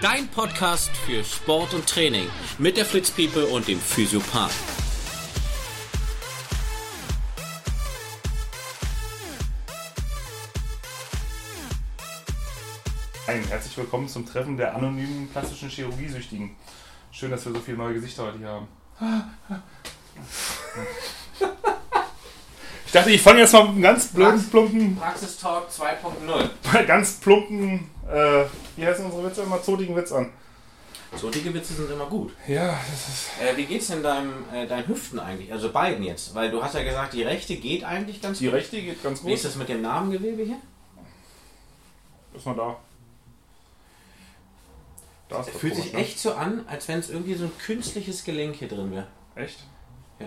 [0.00, 2.26] Dein Podcast für Sport und Training
[2.56, 4.50] mit der Fritz People und dem Physiopath.
[13.26, 16.56] Ein herzlich willkommen zum Treffen der anonymen plastischen Chirurgiesüchtigen.
[17.12, 18.68] Schön, dass wir so viele neue Gesichter heute hier haben.
[22.90, 26.84] Ich dachte, ich fange jetzt mal mit einem ganz blöden, plumpen, Praxistalk 2.0.
[26.86, 30.32] ganz plumpen, äh, wie heißen unsere Witze immer, zotigen Witz an.
[31.16, 32.32] So dicke Witze sind immer gut.
[32.48, 33.28] Ja, das ist.
[33.40, 35.52] Äh, wie geht's denn deinem, äh, deinen Hüften eigentlich?
[35.52, 36.34] Also beiden jetzt.
[36.34, 38.54] Weil du hast ja gesagt, die rechte geht eigentlich ganz Die gut.
[38.54, 39.34] rechte geht ganz Wie gut.
[39.34, 40.58] ist das mit dem Narbengewebe hier?
[42.34, 42.76] Ist noch da.
[45.28, 46.00] Da ist Es das fühlt sich ne?
[46.00, 49.06] echt so an, als wenn es irgendwie so ein künstliches Gelenk hier drin wäre.
[49.36, 49.60] Echt?
[50.18, 50.26] Ja.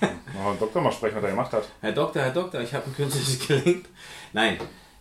[0.00, 1.68] Mal den Doktor mal sprechen, was er gemacht hat.
[1.80, 3.86] Herr Doktor, Herr Doktor, ich habe ein künstliches Gelenk.
[4.32, 4.58] Nein,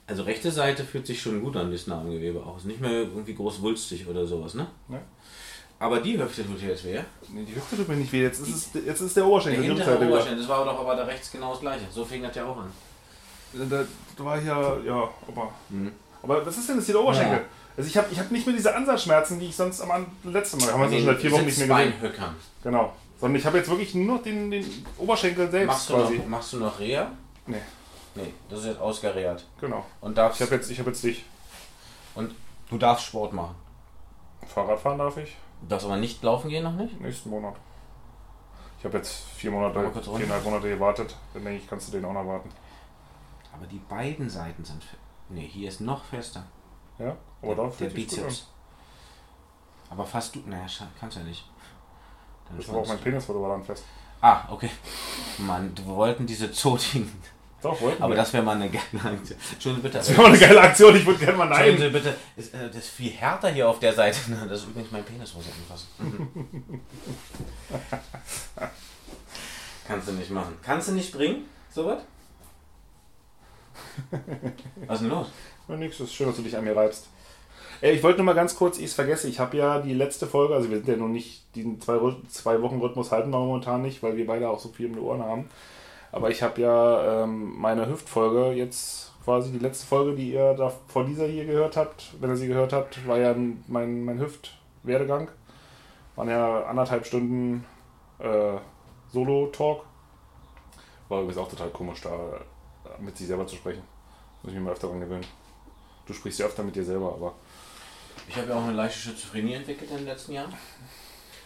[0.08, 2.58] also rechte Seite fühlt sich schon gut an, das Narbengewebe auch.
[2.58, 4.68] Ist nicht mehr irgendwie groß wulstig oder sowas, ne?
[4.88, 5.02] Ne?
[5.80, 7.00] Aber die Hüfte tut jetzt weh.
[7.30, 8.24] Nee, die Hüfte tut mir nicht weh.
[8.24, 9.62] Jetzt ist, es, jetzt ist der Oberschenkel.
[9.62, 11.86] Der hintere Oberschenkel, das war doch aber da rechts genau das gleiche.
[11.92, 12.72] So fing das ja auch an.
[13.54, 13.84] Da,
[14.18, 15.54] da war hier, ja, aber.
[15.70, 15.92] Mhm.
[16.24, 17.38] Aber was ist denn das hier der Oberschenkel?
[17.38, 17.44] Ja.
[17.78, 20.74] Also ich habe ich hab nicht mehr diese Ansatzschmerzen, die ich sonst am letzten Mal.
[20.74, 21.94] Haben wir so schon seit vier Wochen nicht mehr gesehen.
[21.94, 22.36] Sitzbeinhöckern.
[22.64, 22.94] Genau.
[23.20, 26.18] Sondern ich habe jetzt wirklich nur noch den, den Oberschenkel selbst Machst du, quasi.
[26.20, 27.12] noch, machst du noch Reha?
[27.48, 27.62] Nee,
[28.16, 29.46] Nee, das ist jetzt ausgereht.
[29.62, 29.86] genau.
[30.02, 31.24] Und, darfst, Ich habe jetzt, ich hab jetzt dich.
[32.16, 32.34] und
[32.70, 33.56] du darfst Sport machen.
[34.48, 35.36] Fahrrad fahren darf ich.
[35.62, 37.00] Du darfst aber nicht laufen gehen noch nicht?
[37.00, 37.56] Nächsten Monat.
[38.80, 41.16] Ich habe jetzt vier Monate, viereinhalb Monate gewartet.
[41.34, 42.50] Dann denke ich, kannst du den auch noch warten.
[43.54, 44.98] Aber die beiden Seiten sind fe-
[45.30, 46.44] Nee, hier ist noch fester.
[47.00, 47.16] Ja?
[47.42, 47.94] Aber da der an.
[47.94, 48.48] Bizeps.
[49.90, 50.40] Aber fast du.
[50.46, 50.66] Naja,
[51.00, 51.50] kannst ja nicht.
[52.56, 53.84] Das war auch mein Penisfoto war dann fest.
[54.22, 54.70] Ah, okay.
[55.40, 57.12] Mann, wir wollten diese zotigen.
[57.62, 58.18] Doch, wollten Aber wir.
[58.18, 59.40] das wäre mal eine geile Aktion.
[59.52, 59.98] Entschuldigung bitte.
[59.98, 60.96] das wäre mal eine geile Aktion.
[60.96, 61.78] Ich würde gerne mal nein.
[61.78, 64.18] Sie bitte, ist, äh, das ist viel härter hier auf der Seite.
[64.48, 66.82] Das ist übrigens mein Penis, muss ich anfassen.
[69.88, 70.58] Kannst du nicht machen.
[70.62, 72.02] Kannst du nicht bringen, sowas?
[74.86, 75.28] Was ist denn los?
[75.68, 77.08] Ja, nix, ist schön, dass du dich an mir reibst.
[77.80, 80.26] Ey, ich wollte nur mal ganz kurz, ich es vergesse, ich habe ja die letzte
[80.26, 83.84] Folge, also wir sind ja noch nicht, den zwei, zwei Wochen Rhythmus halten wir momentan
[83.84, 85.48] nicht, weil wir beide auch so viel um die Ohren haben.
[86.12, 90.72] Aber ich habe ja ähm, meine Hüftfolge jetzt quasi die letzte Folge, die ihr da
[90.88, 93.36] vor dieser hier gehört habt, wenn ihr sie gehört habt, war ja
[93.68, 95.28] mein, mein Hüftwerdegang.
[96.16, 97.64] Waren ja anderthalb Stunden
[98.18, 98.54] äh,
[99.12, 99.84] Solo-Talk.
[101.10, 103.84] War übrigens auch total komisch, da äh, mit sich selber zu sprechen.
[104.42, 105.26] Muss ich mich mal öfter dran gewöhnen.
[106.08, 107.36] Du sprichst ja öfter mit dir selber, aber
[108.28, 110.54] Ich habe ja auch eine leichte Schizophrenie entwickelt in den letzten Jahren.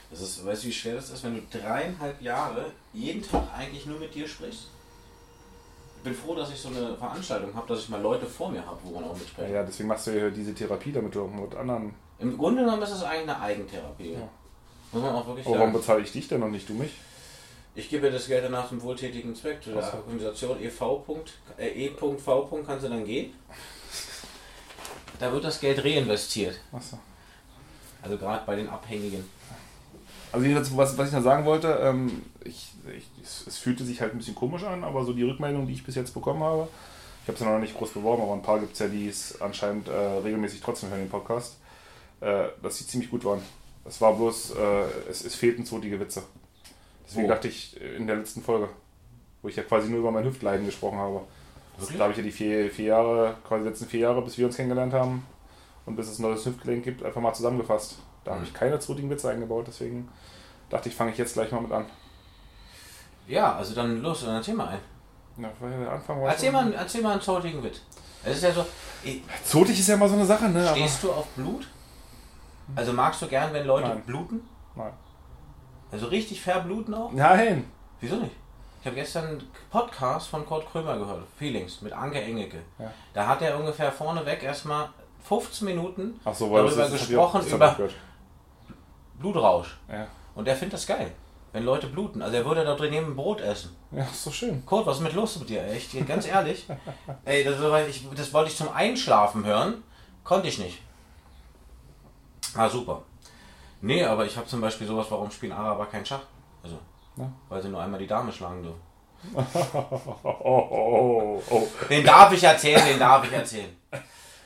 [0.09, 3.85] Das ist, weißt du, wie schwer das ist, wenn du dreieinhalb Jahre jeden Tag eigentlich
[3.85, 4.67] nur mit dir sprichst?
[5.97, 8.65] Ich bin froh, dass ich so eine Veranstaltung habe, dass ich mal Leute vor mir
[8.65, 11.31] habe, wo man auch mitsprechen ja, deswegen machst du ja diese Therapie, damit du auch
[11.31, 11.93] mit anderen.
[12.19, 14.13] Im Grunde genommen ist es eigentlich eine Eigentherapie.
[14.13, 14.29] Ja.
[14.91, 15.79] Muss man auch wirklich Aber warum sagen.
[15.79, 16.91] bezahle ich dich denn und nicht du mich?
[17.73, 19.63] Ich gebe das Geld danach zum wohltätigen Zweck.
[19.63, 19.93] Zu der.
[19.93, 21.05] Organisation EV.
[21.57, 22.63] Äh, E.V.
[22.65, 23.33] kannst du dann gehen.
[25.21, 26.59] Da wird das Geld reinvestiert.
[26.71, 26.97] Achso.
[28.01, 29.23] Also gerade bei den Abhängigen.
[30.31, 34.01] Also jedenfalls, was, was ich noch sagen wollte, ähm, ich, ich, es, es fühlte sich
[34.01, 36.67] halt ein bisschen komisch an, aber so die Rückmeldung, die ich bis jetzt bekommen habe,
[37.21, 39.07] ich habe es ja noch nicht groß beworben, aber ein paar gibt es ja, die
[39.07, 41.57] es anscheinend äh, regelmäßig trotzdem hören, den Podcast,
[42.21, 43.43] äh, dass sie ziemlich gut waren.
[43.85, 46.23] Es war bloß, äh, es, es fehlten zotige Witze.
[47.05, 47.31] Deswegen Wo?
[47.31, 48.69] dachte ich äh, in der letzten Folge,
[49.43, 51.21] wo ich ja quasi nur über mein Hüftleiden gesprochen habe.
[51.77, 51.97] Wirklich?
[51.97, 54.45] Da habe ich ja die vier, vier Jahre, quasi die letzten vier Jahre, bis wir
[54.45, 55.25] uns kennengelernt haben
[55.85, 57.97] und bis es ein neues Hüftgelenk gibt, einfach mal zusammengefasst.
[58.23, 58.47] Da habe Mhm.
[58.47, 60.09] ich keine zotigen Witze eingebaut, deswegen
[60.69, 61.85] dachte ich, fange ich jetzt gleich mal mit an.
[63.27, 64.79] Ja, also dann los, dann erzähl mal ein.
[65.37, 67.81] Ja, weil der Anfang war Erzähl mal, erzähl mal einen zotigen Witz.
[68.23, 68.65] Es ist ja so,
[69.05, 70.67] eh, Zotig ist ja immer so eine Sache, ne?
[70.71, 71.67] Stehst du auf Blut?
[72.75, 74.03] Also magst du gern, wenn Leute Nein.
[74.05, 74.41] bluten?
[74.75, 74.93] Nein.
[75.91, 77.11] Also richtig verbluten auch?
[77.11, 77.65] Nein!
[77.99, 78.35] Wieso nicht?
[78.81, 82.61] Ich habe gestern einen Podcast von Kurt Krömer gehört, Feelings, mit Anke Engelke.
[82.79, 82.91] Ja.
[83.13, 84.89] Da hat er ungefähr vorneweg erstmal
[85.23, 87.47] 15 Minuten so, darüber ist- auch- gesprochen, hab
[87.77, 87.89] über.
[89.19, 89.77] Blutrausch.
[89.87, 90.07] Ja.
[90.33, 91.11] Und der findet das geil,
[91.53, 92.23] wenn Leute bluten.
[92.23, 93.75] Also er würde da drin neben Brot essen.
[93.91, 94.65] ja, ist doch schön.
[94.65, 95.63] Kurt, was ist mit los mit dir?
[95.63, 96.65] Echt, ganz ehrlich.
[97.25, 97.57] Ey, das,
[97.87, 99.83] ich, das wollte ich zum Einschlafen hören,
[100.23, 100.81] konnte ich nicht.
[102.55, 103.03] Ah, super.
[103.81, 106.21] Nee, aber ich habe zum Beispiel sowas, warum spielen Araber kein Schach?
[107.17, 107.31] Ja.
[107.49, 108.79] weil sie nur einmal die Dame schlagen dürfen.
[109.33, 109.43] Oh,
[110.43, 111.67] oh, oh.
[111.89, 113.69] Den darf ich erzählen, den darf ich erzählen.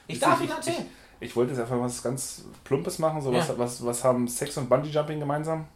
[0.07, 0.85] Ich darf ihn erzählen.
[1.19, 3.21] Ich wollte jetzt einfach was ganz Plumpes machen.
[3.21, 3.39] So, Ja.
[3.39, 5.67] was, was, was haben Sex und Bungee Jumping gemeinsam?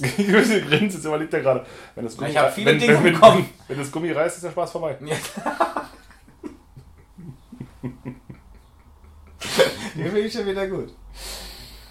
[0.00, 0.50] Ich grinst,
[0.96, 1.66] jetzt überlegt er gerade.
[1.94, 3.36] Wenn das Gummi, Ich hab viele wenn, Dinge wenn, Kopf.
[3.36, 4.96] wenn, wenn das Gummi reißt, ist der Spaß vorbei.
[5.00, 5.16] Ja.
[9.92, 10.92] finde ich schon wieder gut.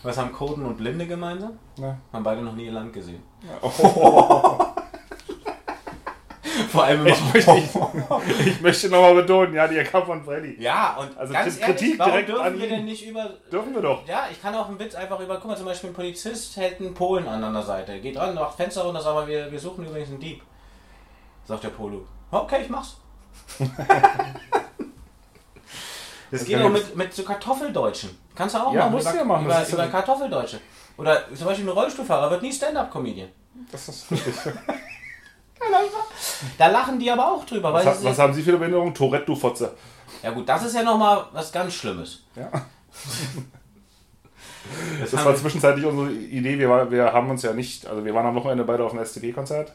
[0.03, 1.59] Was haben Koden und Blinde gemeinsam?
[1.77, 1.98] Na.
[2.12, 3.21] Haben beide noch nie ihr Land gesehen.
[3.62, 3.69] Oh.
[6.69, 10.56] Vor allem Ich möchte, ich, ich möchte nochmal betonen, ja, die Kampf von Freddy.
[10.59, 12.69] Ja, und Also ganz Kritik ehrlich, warum direkt dürfen an wir ihn.
[12.69, 13.30] denn nicht über...
[13.51, 14.07] Dürfen wir doch.
[14.07, 15.36] Ja, ich kann auch einen Witz einfach über...
[15.36, 18.00] Guck mal, zum Beispiel ein Polizist hält einen Polen an einer Seite.
[18.00, 20.42] Geht ran, macht Fenster runter, sagt mal, wir, wir suchen übrigens einen Dieb.
[21.45, 22.06] Sagt der Polo.
[22.31, 22.98] Okay, ich mach's.
[26.31, 28.17] Das geht kann auch mit, mit so Kartoffeldeutschen.
[28.33, 30.59] Kannst du auch Ja, musst du über, ja machen, Über, über Kartoffeldeutsche.
[30.97, 33.29] Oder zum Beispiel ein Rollstuhlfahrer wird nie Stand-Up-Comedian.
[33.71, 34.33] Das ist richtig.
[36.57, 37.71] Da lachen die aber auch drüber.
[37.71, 38.93] Was, sie was haben Sie für eine Behinderung?
[38.93, 39.75] Tourette, du Fotze.
[40.23, 42.23] ja gut, das ist ja nochmal was ganz Schlimmes.
[42.35, 42.49] Ja.
[44.99, 46.57] Das, Das war zwischenzeitlich unsere Idee.
[46.57, 49.01] Wir, war, wir haben uns ja nicht, also wir waren am Wochenende beide auf einem
[49.01, 49.73] SDP-Konzert.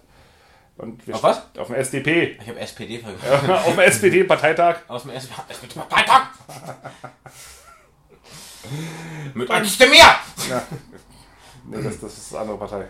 [0.78, 1.42] Und Auf was?
[1.58, 2.38] Auf dem SDP.
[2.40, 3.50] ich habe SPD vergessen.
[3.50, 4.76] auf dem SPD-Parteitag.
[4.88, 6.26] Aus dem SPD-Parteitag.
[9.34, 9.96] Mit dem mir!
[9.96, 10.62] Ja.
[11.64, 12.86] Nee, das, das ist eine andere Partei.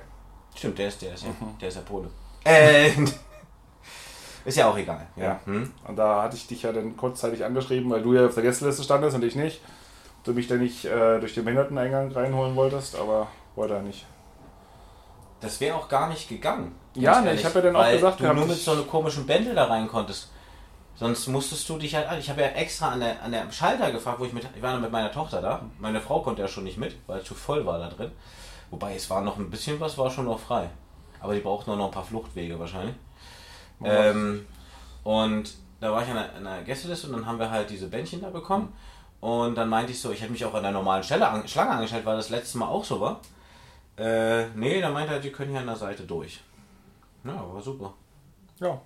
[0.55, 1.59] Stimmt, der ist der, ist ja, Mhm.
[1.61, 2.11] der ist ja Pole.
[2.44, 2.91] Äh,
[4.44, 5.06] ist ja auch egal.
[5.17, 5.41] Ja.
[5.44, 5.73] Hm?
[5.87, 8.83] Und da hatte ich dich ja dann kurzzeitig angeschrieben, weil du ja auf der Gästeliste
[8.83, 9.61] standest und ich nicht.
[10.25, 14.06] Du mich dann nicht äh, durch den Behinderteneingang reinholen wolltest, aber wollte er nicht.
[15.41, 16.75] Das wäre auch gar nicht gegangen.
[16.96, 19.26] Ja, ne, ich hab ja dann auch gesagt du gehabt, nur mit so einem komischen
[19.26, 20.31] Bändel da rein konntest.
[20.96, 22.19] Sonst musstest du dich halt an.
[22.19, 24.48] Ich habe ja extra an der, an der Schalter gefragt, wo ich mit.
[24.56, 25.62] Ich war noch mit meiner Tochter da.
[25.78, 28.10] Meine Frau konnte ja schon nicht mit, weil es zu voll war da drin.
[28.70, 30.70] Wobei es war noch ein bisschen was, war schon noch frei.
[31.20, 32.94] Aber die brauchten nur noch ein paar Fluchtwege wahrscheinlich.
[33.84, 34.46] Ähm,
[35.04, 37.88] und da war ich an der, an der Gästeliste und dann haben wir halt diese
[37.88, 38.72] Bändchen da bekommen.
[39.20, 41.72] Und dann meinte ich so, ich hätte mich auch an der normalen Stelle an, Schlange
[41.72, 43.20] angestellt, weil das letzte Mal auch so war.
[43.99, 46.40] Äh, nee, dann meinte er, die können hier an der Seite durch.
[47.26, 47.93] Ja, war super.
[48.61, 48.81] Ja.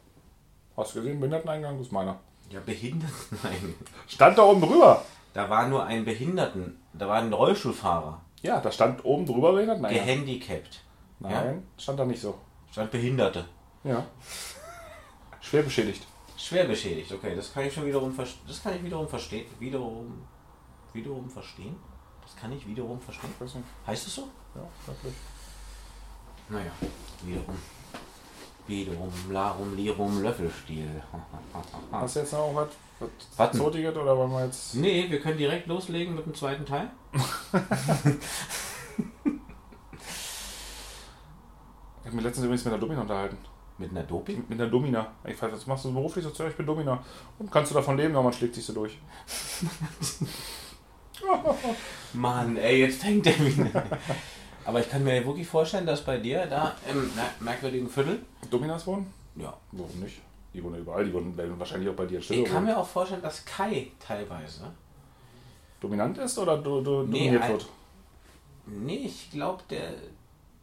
[0.77, 2.19] Hast du gesehen, Behinderteneingang ist meiner.
[2.51, 3.75] Ja, Behinderten, nein.
[4.09, 5.05] Stand da oben drüber.
[5.33, 10.05] Da war nur ein Behinderten, da war ein Rollstuhlfahrer, Ja, da stand oben drüber Behinderteneingang.
[10.07, 10.83] gehandicapt.
[11.21, 12.37] Nein, stand da nicht so.
[12.73, 13.45] Stand Behinderte.
[13.85, 14.05] Ja.
[15.41, 16.07] Schwer beschädigt.
[16.37, 18.43] Schwer beschädigt, okay, das kann ich schon wiederum verstehen.
[18.49, 19.47] Das kann ich wiederum verstehen.
[19.61, 20.23] Wiederum.
[20.93, 21.77] Wiederum verstehen?
[22.23, 23.31] Das kann ich wiederum verstehen.
[23.39, 23.55] Nicht.
[23.87, 24.23] Heißt es so?
[24.55, 25.15] Ja, wirklich.
[26.49, 26.73] Naja,
[27.23, 27.57] wiederum.
[28.67, 31.03] Wiederum, Larum, Lirum, Löffelstiel.
[31.93, 32.69] Hast du jetzt noch was,
[33.37, 33.57] was.
[33.57, 34.75] Zotiges oder wollen wir jetzt.
[34.75, 36.91] Nee, wir können direkt loslegen mit dem zweiten Teil.
[42.03, 43.37] Ich habe mich letztens übrigens mit einer Domina unterhalten.
[43.79, 44.45] Mit einer Doping?
[44.49, 45.13] Mit einer Domina.
[45.25, 46.27] Ich frage, was machst du beruflich?
[46.35, 47.03] So, ich bin Domina.
[47.39, 48.15] Und kannst du davon leben?
[48.15, 48.99] Ja, man schlägt sich so durch.
[52.13, 53.85] Mann, ey, jetzt fängt der wieder.
[54.65, 58.21] Aber ich kann mir wirklich vorstellen, dass bei dir da im mer- merkwürdigen Viertel.
[58.51, 59.13] Dominas wohnen?
[59.37, 59.55] Ja.
[59.73, 60.21] Warum nicht?
[60.53, 61.05] Die wohnen überall.
[61.05, 63.89] Die wohnen werden wahrscheinlich auch bei dir in Ich kann mir auch vorstellen, dass Kai
[64.05, 64.65] teilweise.
[65.81, 67.67] Dominant ist oder do, do, Nee, dominiert ein- wird?
[68.67, 69.93] Nee, ich glaube, der,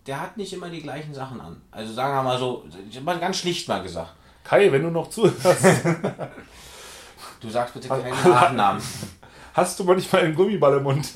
[0.06, 1.60] der hat nicht immer die gleichen Sachen an.
[1.72, 4.14] Also sagen wir mal so, ich habe mal ganz schlicht mal gesagt.
[4.44, 5.44] Kai, wenn du noch zuhörst,
[7.42, 8.82] Du sagst bitte keinen Nachnamen.
[9.54, 11.10] hast du manchmal einen Gummiball im Mund?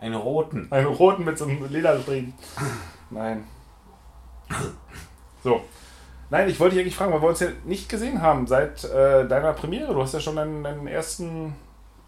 [0.00, 0.66] Einen roten.
[0.70, 2.32] Einen roten mit so einem Lederstriemen.
[3.10, 3.44] Nein.
[5.42, 5.60] So.
[6.30, 9.26] Nein, ich wollte dich eigentlich fragen, weil wir uns ja nicht gesehen haben seit äh,
[9.26, 9.92] deiner Premiere.
[9.92, 11.54] Du hast ja schon deinen, deinen ersten.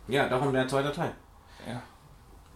[0.09, 1.13] Ja, darum der zweite Teil.
[1.67, 1.83] Ja.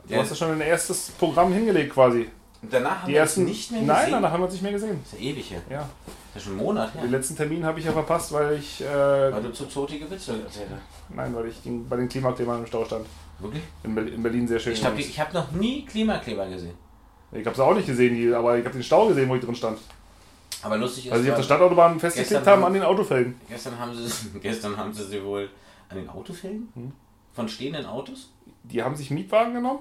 [0.06, 0.20] Du Ja.
[0.20, 2.30] hast ja schon dein erstes Programm hingelegt quasi.
[2.62, 3.40] Und danach haben Die wir ersten.
[3.42, 4.12] uns nicht mehr Nein, gesehen.
[4.12, 5.00] danach haben wir uns nicht mehr gesehen.
[5.02, 5.60] Das ist ja ewig her.
[5.68, 5.78] Ja.
[5.78, 7.02] Das ist ja schon ein Monat her.
[7.02, 8.80] Den letzten Termin habe ich ja verpasst, weil ich.
[8.82, 8.86] Äh,
[9.32, 11.14] Weil du zu zotige Witze erzählt hast.
[11.14, 13.06] nein, weil ich den, bei den Klimakleber im Stau stand.
[13.38, 13.62] Wirklich?
[13.84, 14.72] In, Berlin, in Berlin sehr schön.
[14.72, 15.10] Ich habe übrigens.
[15.10, 16.74] ich hab noch nie Klimakleber gesehen.
[17.32, 19.44] Ich habe es auch nicht gesehen, die, aber ich habe den Stau gesehen, wo ich
[19.44, 19.78] drin stand.
[20.62, 23.38] Aber lustig ist, Also, sie auf der Stadtautobahn festgeklebt haben haben- an den Autofelgen.
[23.48, 25.50] gestern, haben sie, gestern haben sie sie wohl
[25.88, 26.92] an den Autofelgen Hm.
[27.34, 28.30] von stehenden Autos.
[28.62, 29.80] Die haben sich Mietwagen genommen,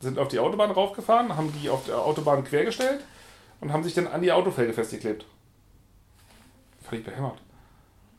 [0.00, 3.00] sind auf die Autobahn raufgefahren, haben die auf der Autobahn quergestellt
[3.60, 5.26] und haben sich dann an die Autofelge festgeklebt.
[6.82, 7.40] Völlig behämmert.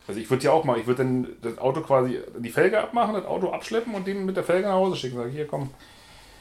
[0.07, 3.13] Also ich würde ja auch mal, ich würde dann das Auto quasi, die Felge abmachen,
[3.13, 5.17] das Auto abschleppen und den mit der Felge nach Hause schicken.
[5.17, 5.69] Sag, hier komm,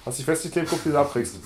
[0.05, 1.39] hast dich festgeklebt, guck, wie du abkriegst.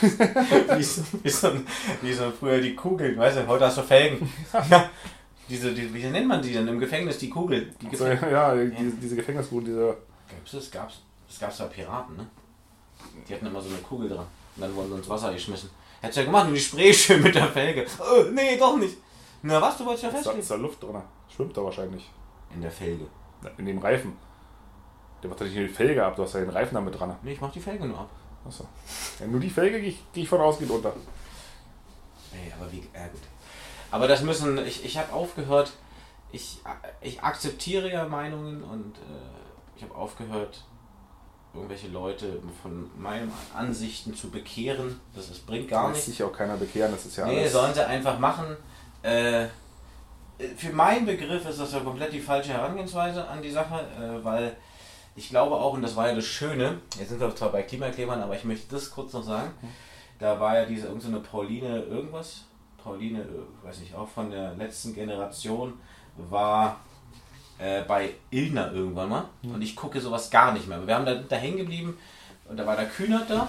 [0.00, 1.52] wie, so, wie, so,
[2.00, 4.30] wie so früher die Kugeln, weißt du, heute hast du Felgen.
[4.70, 4.90] Ja.
[5.48, 7.72] Diese, die, wie nennt man die denn im Gefängnis, die Kugel?
[7.80, 9.96] Die Gefäng ja, diese, diese Gefängnisruhe, diese.
[10.28, 10.70] Gab's das?
[10.70, 11.02] Gab's?
[11.28, 12.26] Das gab's da Piraten, ne?
[13.28, 14.26] Die hatten immer so eine Kugel dran.
[14.56, 15.70] Und dann wurden sie ins Wasser geschmissen.
[16.00, 17.86] Hättest ja gemacht und die Spray schön mit der Felge.
[18.00, 18.96] Oh, nee, doch nicht.
[19.46, 21.00] Na was, du wolltest ja Da ist da Luft drin.
[21.28, 22.10] Schwimmt da wahrscheinlich.
[22.54, 23.06] In der Felge.
[23.58, 24.16] In dem Reifen.
[25.22, 27.16] Der macht doch nicht nur die Felge ab, du hast ja den Reifen damit dran.
[27.22, 28.10] Nee, ich mach die Felge nur ab.
[28.46, 28.64] Achso.
[29.18, 30.92] Ja, nur die Felge gehe ich, geh ich von aus, geht unter.
[32.32, 33.22] Ey, aber wie, ja gut.
[33.90, 35.72] Aber das müssen, ich, ich habe aufgehört,
[36.32, 36.58] ich,
[37.00, 39.00] ich akzeptiere ja Meinungen und äh,
[39.76, 40.64] ich habe aufgehört,
[41.54, 45.00] irgendwelche Leute von meinen Ansichten zu bekehren.
[45.14, 46.18] Das, das bringt gar Lässt nichts.
[46.18, 47.52] sich auch keiner bekehren, das ist ja Nee, alles.
[47.52, 48.56] sollen sie einfach machen.
[49.06, 49.46] Äh,
[50.56, 54.56] für meinen Begriff ist das ja komplett die falsche Herangehensweise an die Sache, äh, weil
[55.14, 58.20] ich glaube auch, und das war ja das Schöne, jetzt sind wir zwar bei Klimaklebern,
[58.20, 59.50] aber ich möchte das kurz noch sagen,
[60.18, 62.46] da war ja diese irgendeine Pauline irgendwas,
[62.82, 65.74] Pauline, äh, weiß nicht, auch von der letzten Generation,
[66.16, 66.80] war
[67.58, 70.84] äh, bei Ilna irgendwann mal und ich gucke sowas gar nicht mehr.
[70.84, 71.96] Wir haben da, da hängen geblieben
[72.48, 73.48] und da war der Kühnert da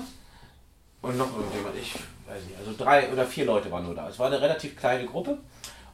[1.02, 1.96] und noch irgendjemand, ich
[2.28, 4.08] weiß nicht, also drei oder vier Leute waren nur da.
[4.10, 5.38] Es war eine relativ kleine Gruppe.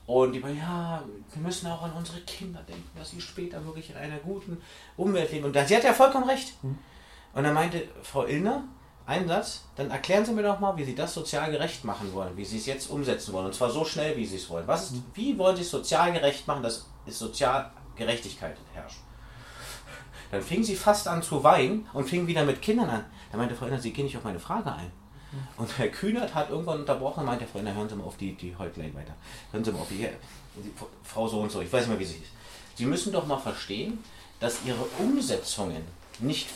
[0.05, 3.89] Und die waren, ja, wir müssen auch an unsere Kinder denken, dass sie später wirklich
[3.89, 4.61] in einer guten
[4.97, 5.45] Umwelt leben.
[5.45, 6.55] Und da- sie hat ja vollkommen recht.
[6.61, 8.65] Und dann meinte Frau Illner,
[9.05, 12.35] einen Satz, dann erklären Sie mir doch mal, wie Sie das sozial gerecht machen wollen,
[12.37, 13.45] wie Sie es jetzt umsetzen wollen.
[13.47, 14.67] Und zwar so schnell, wie Sie es wollen.
[14.67, 18.99] Was ist, wie wollen Sie es sozial gerecht machen, dass es sozial Gerechtigkeit herrscht?
[20.31, 23.05] Dann fing sie fast an zu weinen und fing wieder mit Kindern an.
[23.31, 24.91] Da meinte Frau Illner, Sie gehen nicht auf meine Frage ein.
[25.57, 28.51] Und Herr Kühnert hat irgendwann unterbrochen und meinte, Illner, hören Sie mal auf die, die
[28.51, 29.13] gleich weiter.
[29.51, 30.07] Hören Sie mal auf die,
[30.55, 30.71] die
[31.03, 32.31] Frau so und so, ich weiß nicht mehr, wie sie ist.
[32.75, 34.03] Sie müssen doch mal verstehen,
[34.39, 35.83] dass Ihre Umsetzungen
[36.19, 36.49] nicht,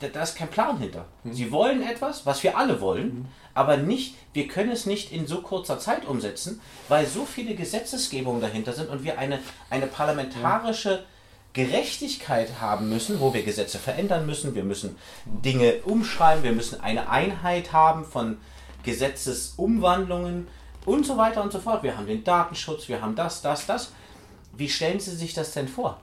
[0.00, 1.06] da, da ist kein Plan hinter.
[1.24, 5.42] Sie wollen etwas, was wir alle wollen, aber nicht, wir können es nicht in so
[5.42, 11.04] kurzer Zeit umsetzen, weil so viele Gesetzesgebungen dahinter sind und wir eine, eine parlamentarische
[11.52, 17.08] Gerechtigkeit haben müssen, wo wir Gesetze verändern müssen, wir müssen Dinge umschreiben, wir müssen eine
[17.10, 18.38] Einheit haben von
[18.84, 20.48] Gesetzesumwandlungen
[20.84, 21.82] und so weiter und so fort.
[21.82, 23.92] Wir haben den Datenschutz, wir haben das, das, das.
[24.56, 26.00] Wie stellen Sie sich das denn vor?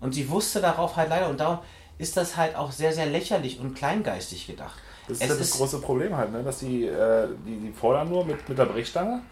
[0.00, 1.58] Und sie wusste darauf halt leider und darum
[1.96, 4.76] ist das halt auch sehr, sehr lächerlich und kleingeistig gedacht.
[5.08, 6.42] Das ist Es ja das ist- große Problem halt, ne?
[6.42, 9.22] dass die, äh, die, die fordern nur mit, mit der Brechstange.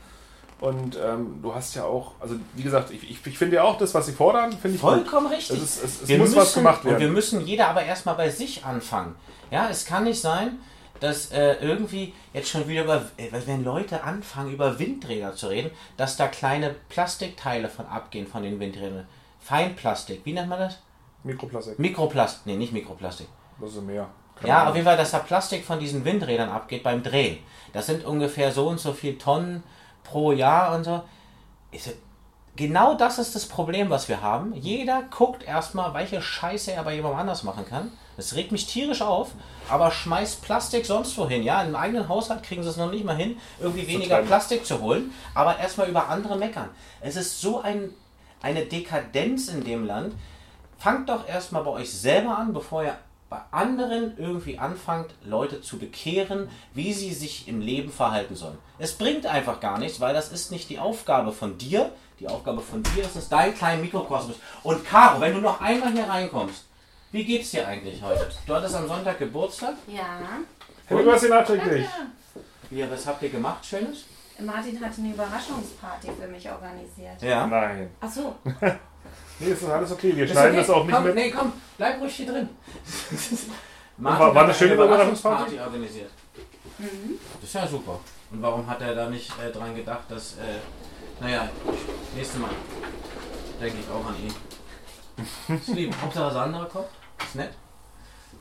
[0.63, 3.77] Und ähm, du hast ja auch, also wie gesagt, ich, ich, ich finde ja auch
[3.79, 4.91] das, was sie fordern, finde ich gut.
[4.93, 5.57] Vollkommen richtig.
[5.59, 7.13] Es, ist, es, es Wir muss müssen, was gemacht Und wir werden.
[7.13, 9.17] müssen jeder aber erstmal bei sich anfangen.
[9.51, 10.61] Ja, es kann nicht sein,
[11.01, 15.73] dass äh, irgendwie jetzt schon wieder über, äh, wenn Leute anfangen, über Windräder zu reden,
[15.97, 19.09] dass da kleine Plastikteile von abgehen von den Windrädern.
[19.41, 20.79] Feinplastik, wie nennt man das?
[21.25, 23.27] Mikroplastik, Mikroplastik, nee, nicht Mikroplastik.
[23.61, 24.09] das ist mehr.
[24.37, 24.69] Keine Ja, Ahnung.
[24.71, 27.39] auf jeden Fall, dass da Plastik von diesen Windrädern abgeht beim Drehen.
[27.73, 29.65] Das sind ungefähr so und so viel Tonnen
[30.05, 31.03] pro Jahr und so.
[31.71, 31.93] Ist, ja-
[32.57, 34.55] genau das ist das Problem, was wir haben.
[34.55, 37.93] Jeder guckt erstmal, welche Scheiße er bei jemandem anders machen kann.
[38.17, 39.31] Das regt mich tierisch auf,
[39.71, 41.43] aber schmeißt Plastik sonst wohin.
[41.43, 44.29] Ja, im eigenen Haushalt kriegen sie es noch nicht mal hin, irgendwie weniger trennen.
[44.29, 46.69] Plastik zu holen, aber erstmal über andere meckern.
[47.01, 47.89] Es ist so ein,
[48.43, 50.15] eine Dekadenz in dem Land.
[50.79, 52.97] Fangt doch erstmal bei euch selber an, bevor ihr
[53.33, 58.59] bei anderen irgendwie anfangt, Leute zu bekehren, wie sie sich im Leben verhalten sollen.
[58.79, 61.93] Es bringt einfach gar nichts, weil das ist nicht die Aufgabe von dir.
[62.21, 64.37] Die Aufgabe von dir ist es, dein kleiner Mikrokosmos.
[64.63, 66.67] Und Caro, wenn du noch einmal hier reinkommst,
[67.11, 68.29] wie geht's dir eigentlich heute?
[68.47, 69.77] Du hattest am Sonntag Geburtstag.
[69.87, 70.21] Ja,
[70.87, 71.87] Happy Birthday nachträglich.
[72.71, 74.05] Ja, was habt ihr gemacht, Schönes?
[74.41, 77.23] Martin hat eine Überraschungsparty für mich organisiert.
[77.23, 77.47] Ja.
[77.47, 77.91] Nein.
[78.01, 78.35] Ach so,
[79.45, 80.17] Nee, ist alles okay.
[80.17, 80.61] Wir schneiden okay.
[80.61, 81.15] das auch nicht komm, mit.
[81.15, 82.49] Nee, komm, bleib ruhig hier drin.
[83.99, 85.59] war- war eine schöne Überraschungsparty?
[85.61, 86.11] organisiert.
[86.79, 88.01] Das ist ja super.
[88.31, 90.59] Und warum hat er da nicht äh, dran gedacht, dass, äh,
[91.21, 91.49] naja,
[92.17, 92.51] nächstes Mal
[93.61, 95.55] denke ich auch an ihn.
[95.57, 95.95] Ist lieb.
[96.03, 96.87] Hauptsache Sandra kommt.
[97.23, 97.51] Ist nett.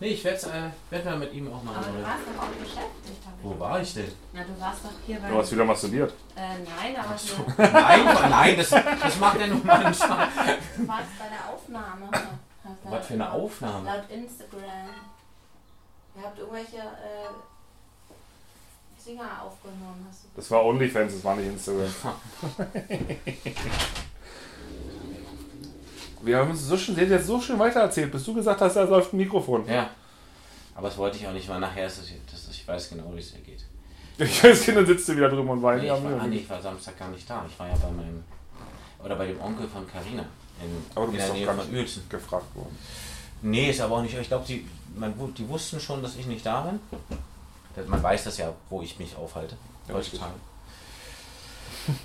[0.01, 2.03] Nee, ich werde äh, werd mal mit ihm auch mal aber du reden.
[2.03, 3.22] warst doch auch beschäftigt.
[3.43, 4.12] Wo war ich denn?
[4.34, 5.29] Na, du warst doch hier bei.
[5.29, 6.12] Du hast wieder masturbiert.
[6.36, 10.29] Äh, nein, aber du, Nein, nein, das, das macht er nur mal einen Spaß.
[10.77, 12.10] du warst bei der Aufnahme.
[12.12, 13.86] Hast Was für eine Aufnahme?
[13.86, 14.89] Laut Instagram.
[16.15, 17.29] Ihr habt irgendwelche äh,
[18.98, 20.08] Singer aufgenommen.
[20.10, 21.93] Hast du Das war OnlyFans, das war nicht Instagram.
[26.24, 28.75] Wir haben uns so schön, sie hat jetzt so schön weitererzählt, bis du gesagt hast,
[28.75, 29.68] da läuft ein Mikrofon.
[29.68, 29.90] Ja.
[30.75, 33.20] Aber das wollte ich auch nicht, weil nachher ist es, das, ich weiß genau, wie
[33.20, 33.63] es hier geht.
[34.18, 35.82] Ich weiß, Kinder sitzt du wieder drüben und weinen.
[35.82, 36.44] Nee, Ja, ich, war, ah, nee, nicht.
[36.44, 37.44] ich war Samstag gar nicht da.
[37.50, 38.24] Ich war ja bei meinem.
[39.04, 40.22] Oder bei dem Onkel von Carina.
[40.63, 42.04] In, Aber du in bist der doch Nähe gar von nicht Uelzen.
[42.08, 42.78] gefragt worden.
[43.42, 44.16] Nee, ist aber auch nicht.
[44.16, 46.80] Ich glaube, die, man die wussten schon, dass ich nicht da bin.
[47.88, 49.56] Man weiß das ja, wo ich mich aufhalte.
[49.88, 50.34] Ja, heutzutage.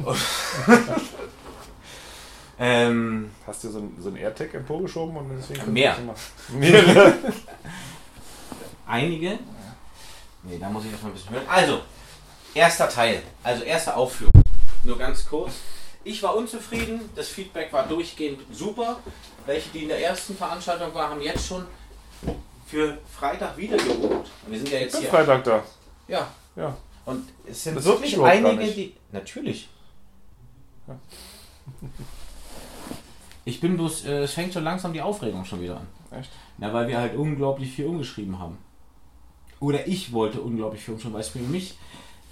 [2.58, 5.72] Ähm, Hast du so ein, so ein AirTag emporgeschoben und deswegen.
[5.72, 5.96] Mehr.
[6.52, 7.14] Mehrere.
[8.86, 9.38] einige.
[10.42, 11.46] Nee, da muss ich erstmal ein bisschen hören.
[11.48, 11.80] Also,
[12.54, 13.22] erster Teil.
[13.42, 14.42] Also, erste Aufführung.
[14.84, 15.52] Nur ganz kurz.
[16.04, 17.00] Ich war unzufrieden.
[17.14, 19.00] Das Feedback war durchgehend super.
[19.44, 21.66] Welche, die in der ersten Veranstaltung waren, haben jetzt schon
[22.66, 24.30] für Freitag wieder gebucht.
[24.46, 25.08] Wir sind ja jetzt hier.
[25.08, 25.62] Freitag da.
[26.08, 26.28] Ja.
[26.54, 26.76] Ja.
[27.04, 28.76] Und es sind Das wirklich einige, nicht.
[28.76, 28.94] die.
[29.12, 29.68] Natürlich.
[33.46, 35.86] Ich bin bloß, äh, es fängt so langsam die Aufregung schon wieder an.
[36.18, 36.30] Echt?
[36.58, 38.58] Na, weil wir halt unglaublich viel umgeschrieben haben.
[39.60, 41.78] Oder ich wollte unglaublich viel umschreiben, weil es für mich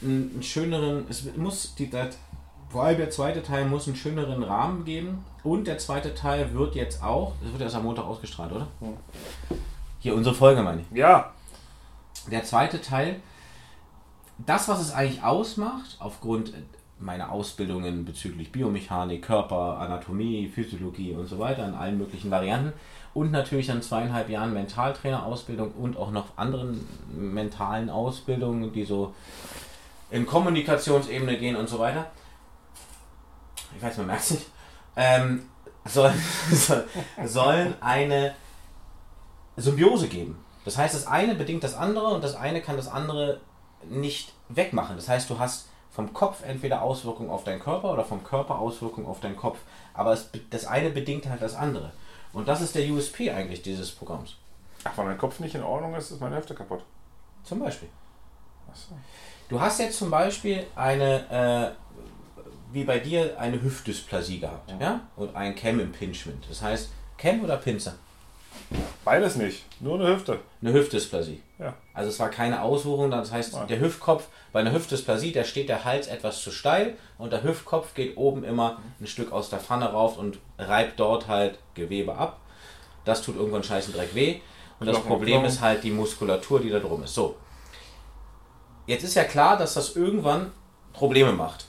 [0.03, 2.19] einen, einen schöneren, es muss, die, das,
[2.69, 5.25] vor allem der zweite Teil muss einen schöneren Rahmen geben.
[5.45, 8.67] Und der zweite Teil wird jetzt auch, das wird erst am Montag ausgestrahlt, oder?
[8.81, 8.97] Hm.
[10.01, 10.99] Hier, unsere Folge meine ich.
[10.99, 11.33] Ja.
[12.29, 13.21] Der zweite Teil,
[14.39, 16.53] das, was es eigentlich ausmacht, aufgrund
[16.99, 22.73] meiner Ausbildungen bezüglich Biomechanik, Körper, Anatomie, Physiologie und so weiter in allen möglichen Varianten
[23.15, 29.15] und natürlich dann zweieinhalb Jahren Mentaltrainerausbildung und auch noch anderen mentalen Ausbildungen, die so
[30.11, 32.11] in Kommunikationsebene gehen und so weiter.
[33.77, 34.47] Ich weiß, man merkt es nicht.
[34.97, 35.43] Ähm,
[35.85, 36.21] sollen,
[37.25, 38.35] sollen eine
[39.57, 40.39] Symbiose geben.
[40.65, 43.41] Das heißt, das eine bedingt das andere und das eine kann das andere
[43.89, 44.97] nicht wegmachen.
[44.97, 49.07] Das heißt, du hast vom Kopf entweder Auswirkungen auf deinen Körper oder vom Körper Auswirkungen
[49.07, 49.59] auf deinen Kopf.
[49.95, 51.93] Aber es, das eine bedingt halt das andere.
[52.33, 54.35] Und das ist der USP eigentlich dieses Programms.
[54.83, 56.83] Ach, wenn mein Kopf nicht in Ordnung ist, ist meine Hälfte kaputt.
[57.45, 57.89] Zum Beispiel.
[58.69, 58.95] Achso.
[59.49, 64.71] Du hast jetzt zum Beispiel eine, äh, wie bei dir, eine Hüftdysplasie gehabt.
[64.73, 64.79] Ja.
[64.81, 65.01] Ja.
[65.15, 66.45] Und ein Cam Impingement.
[66.49, 67.95] Das heißt, Cam oder Pinzer?
[69.05, 69.65] Beides nicht.
[69.81, 70.41] Nur eine Hüfte.
[70.63, 71.43] Eine Hüftdysplasie.
[71.59, 71.75] Ja.
[71.93, 73.69] Also es war keine Auswucherung, das heißt, Nein.
[73.69, 77.95] der Hüftkopf, bei einer Hüftdysplasie, da steht der Hals etwas zu steil und der Hüftkopf
[77.95, 82.41] geht oben immer ein Stück aus der Pfanne rauf und reibt dort halt Gewebe ab.
[83.05, 84.41] Das tut irgendwann scheißen Dreck weh.
[84.81, 85.49] Und das Knochen, Problem Knochen.
[85.49, 87.15] ist halt die Muskulatur, die da drum ist.
[87.15, 87.37] So.
[88.87, 90.51] Jetzt ist ja klar, dass das irgendwann
[90.93, 91.67] Probleme macht.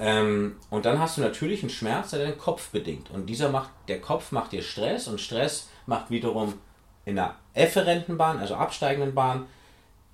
[0.00, 3.10] Ähm, und dann hast du natürlich einen Schmerz, der deinen Kopf bedingt.
[3.10, 6.54] Und dieser macht, der Kopf macht dir Stress und Stress macht wiederum
[7.04, 9.46] in der efferenten Bahn, also absteigenden Bahn,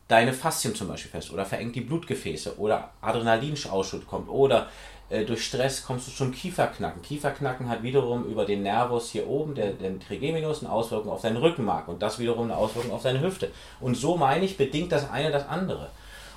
[0.09, 4.69] deine Faszien zum Beispiel fest oder verengt die Blutgefäße oder Adrenalinausschütt kommt oder
[5.09, 7.03] äh, durch Stress kommst du zum Kieferknacken.
[7.03, 11.37] Kieferknacken hat wiederum über den Nervus hier oben, der, den Trigeminus, eine Auswirkung auf deinen
[11.37, 13.51] Rückenmark und das wiederum eine Auswirkung auf deine Hüfte.
[13.81, 15.91] Und so meine ich, bedingt das eine das andere.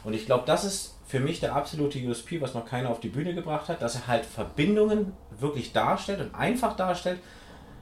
[0.04, 3.10] Und ich glaube, das ist für mich der absolute USP, was noch keiner auf die
[3.10, 7.20] Bühne gebracht hat, dass er halt Verbindungen wirklich darstellt und einfach darstellt,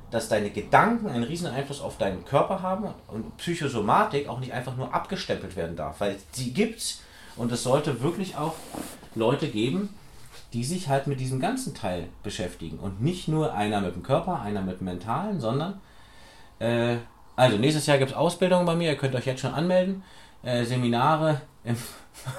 [0.09, 4.75] dass deine Gedanken einen riesen Einfluss auf deinen Körper haben und Psychosomatik auch nicht einfach
[4.75, 7.01] nur abgestempelt werden darf, weil sie gibt's
[7.37, 8.55] und es sollte wirklich auch
[9.15, 9.89] Leute geben,
[10.53, 14.41] die sich halt mit diesem ganzen Teil beschäftigen und nicht nur einer mit dem Körper,
[14.41, 15.79] einer mit dem Mentalen, sondern
[16.59, 16.97] äh,
[17.37, 20.03] also nächstes Jahr gibt es Ausbildungen bei mir, ihr könnt euch jetzt schon anmelden,
[20.43, 21.77] äh, Seminare im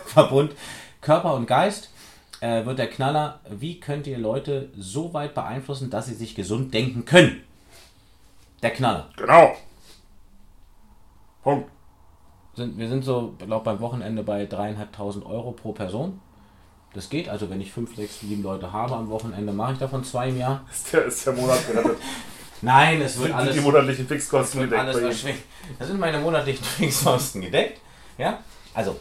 [0.06, 0.54] Verbund
[1.00, 1.90] Körper und Geist
[2.40, 6.72] äh, wird der Knaller, wie könnt ihr Leute so weit beeinflussen, dass sie sich gesund
[6.74, 7.42] denken können?
[8.62, 9.08] Der Knaller.
[9.16, 9.56] Genau.
[11.42, 11.68] Punkt.
[12.54, 16.20] Sind, wir sind so, glaube beim Wochenende bei dreieinhalbtausend Euro pro Person.
[16.94, 20.04] Das geht, also wenn ich fünf, sechs, sieben Leute habe am Wochenende, mache ich davon
[20.04, 20.64] zwei im Jahr.
[20.70, 21.96] Ist der, ist der Monat gerettet.
[22.60, 25.10] Nein, es wird Sind alles, die monatlichen Fixkosten gedeckt alles bei Ihnen?
[25.10, 25.42] erschwingt.
[25.78, 27.80] Da sind meine monatlichen Fixkosten gedeckt.
[28.18, 28.38] Ja,
[28.74, 28.98] also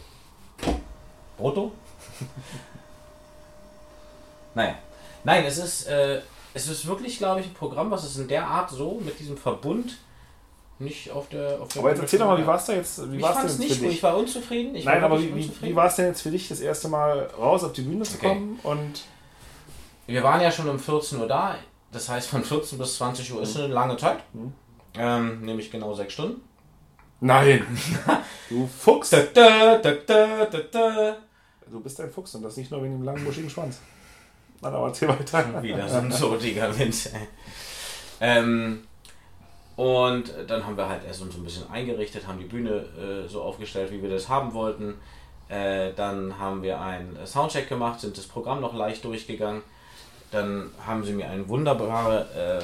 [1.41, 1.71] brutto.
[4.55, 4.75] naja,
[5.23, 6.21] nein, es ist, äh,
[6.53, 9.37] es ist wirklich, glaube ich, ein Programm, was es in der Art so mit diesem
[9.37, 9.97] Verbund
[10.79, 11.61] nicht auf der.
[11.61, 13.11] Auf der Aber jetzt erzähl doch mal, wie war es da jetzt?
[13.11, 13.95] Wie ich war's denn nicht für dich?
[13.95, 14.75] Ich war unzufrieden.
[14.75, 17.29] Ich Nein, war aber wie, wie, war es denn jetzt für dich, das erste Mal
[17.37, 18.27] raus auf die Bühne zu Okay.
[18.29, 18.59] kommen?
[18.63, 19.03] Und
[20.07, 21.55] Wir waren ja schon um 14 Uhr da.
[21.91, 24.19] Das heißt, von 14 bis 20 Uhr ist eine lange Zeit.
[24.33, 24.53] Mhm.
[24.95, 26.41] Ähm, nämlich genau sechs Stunden.
[27.19, 27.65] Nein!
[28.49, 29.11] du Fuchs!
[29.11, 31.17] Da, da, da.
[31.71, 33.79] Du bist ein Fuchs und das nicht nur wegen dem langen, buschigen Schwanz.
[34.61, 35.63] Nein, aber erzähl weiter.
[35.63, 37.09] Wieder so ein sotiger Wind.
[38.19, 38.83] Ähm,
[39.77, 43.41] und dann haben wir halt erst uns ein bisschen eingerichtet, haben die Bühne äh, so
[43.41, 44.95] aufgestellt, wie wir das haben wollten.
[45.47, 49.61] Äh, dann haben wir einen Soundcheck gemacht, sind das Programm noch leicht durchgegangen.
[50.31, 52.61] Dann haben sie mir eine wunderbare,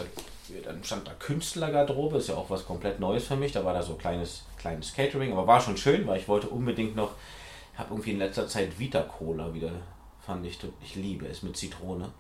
[0.51, 3.53] äh, dann stand da Künstlergarderobe, ist ja auch was komplett Neues für mich.
[3.53, 6.95] Da war da so kleines, kleines Catering, aber war schon schön, weil ich wollte unbedingt
[6.95, 7.11] noch,
[7.77, 9.71] habe irgendwie in letzter Zeit Vita Cola wieder,
[10.19, 12.11] fand ich, ich liebe es mit Zitrone.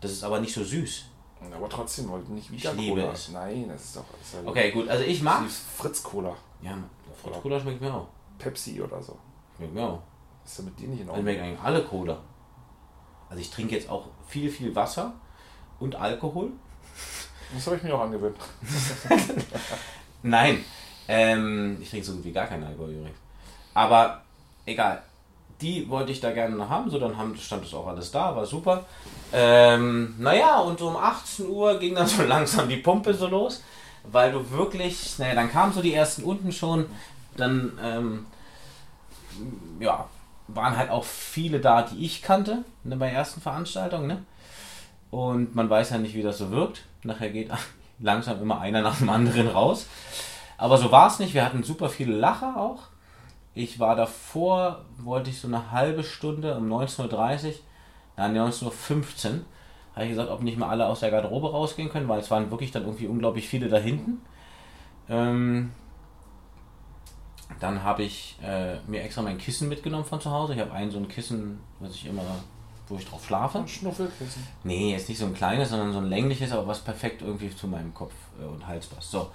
[0.00, 1.06] Das ist aber nicht so süß.
[1.52, 3.12] aber trotzdem, wollte nicht Ich wieder liebe Cola.
[3.12, 3.28] es.
[3.30, 4.04] Nein, das ist doch.
[4.18, 5.48] Das ist ja Okay, gut, also ich mag.
[5.50, 6.36] Fritz Cola.
[6.62, 6.78] Ja,
[7.22, 8.08] Fritz Cola schmeckt mir auch.
[8.38, 9.18] Pepsi oder so.
[9.56, 10.02] Schmeckt mir auch.
[10.44, 11.24] ist ja mit dir nicht in Ordnung.
[11.24, 12.18] schmecken eigentlich alle Cola.
[13.28, 15.12] Also ich trinke jetzt auch viel, viel Wasser
[15.78, 16.50] und Alkohol.
[17.52, 18.36] Das habe ich mir auch angewöhnt.
[20.22, 20.64] Nein,
[21.08, 23.18] ähm, ich trinke so gut wie gar keinen Alkohol übrigens.
[23.74, 24.20] Aber
[24.66, 25.02] egal.
[25.60, 28.34] Die wollte ich da gerne noch haben, so dann haben, stand das auch alles da,
[28.34, 28.84] war super.
[29.32, 33.62] Ähm, naja, und so um 18 Uhr ging dann so langsam die Pumpe so los,
[34.04, 36.86] weil du wirklich, naja, dann kamen so die ersten unten schon,
[37.36, 38.26] dann, ähm,
[39.80, 40.06] ja,
[40.48, 44.24] waren halt auch viele da, die ich kannte, ne, bei ersten Veranstaltung, ne?
[45.10, 46.82] und man weiß ja nicht, wie das so wirkt.
[47.02, 47.50] Nachher geht
[47.98, 49.86] langsam immer einer nach dem anderen raus.
[50.56, 51.34] Aber so war es nicht.
[51.34, 52.82] Wir hatten super viele Lacher auch.
[53.60, 57.54] Ich war davor, wollte ich so eine halbe Stunde um 19.30 Uhr,
[58.16, 59.40] nein, 19.15 Uhr,
[59.94, 62.50] habe ich gesagt, ob nicht mal alle aus der Garderobe rausgehen können, weil es waren
[62.50, 64.22] wirklich dann irgendwie unglaublich viele da hinten.
[65.10, 65.72] Ähm,
[67.58, 70.54] dann habe ich äh, mir extra mein Kissen mitgenommen von zu Hause.
[70.54, 72.22] Ich habe ein so ein Kissen, was ich immer,
[72.88, 73.58] wo ich drauf schlafe.
[73.58, 74.46] Ein Schnuffelkissen.
[74.64, 77.68] Nee, jetzt nicht so ein kleines, sondern so ein längliches, aber was perfekt irgendwie zu
[77.68, 79.10] meinem Kopf äh, und Hals passt.
[79.10, 79.30] So.